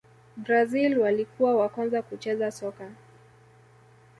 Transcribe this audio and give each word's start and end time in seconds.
brazil 0.37 0.99
walikuwa 0.99 1.55
wa 1.55 1.69
kwanza 1.69 2.01
kucheza 2.01 2.51
soka 2.51 2.91